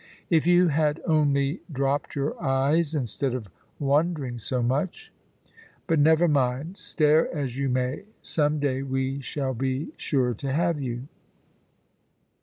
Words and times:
If 0.31 0.47
you 0.47 0.69
had 0.69 0.99
only 1.05 1.61
dropped 1.71 2.15
your 2.15 2.33
eyes, 2.41 2.95
instead 2.95 3.35
of 3.35 3.49
wondering 3.77 4.39
so 4.39 4.63
much 4.63 5.13
but 5.85 5.99
never 5.99 6.27
mind, 6.27 6.77
stare 6.77 7.31
as 7.35 7.55
you 7.59 7.69
may, 7.69 8.05
some 8.19 8.57
day 8.59 8.81
we 8.81 9.19
shall 9.21 9.53
be 9.53 9.89
sure 9.97 10.33
to 10.33 10.51
have 10.51 10.81
you." 10.81 11.07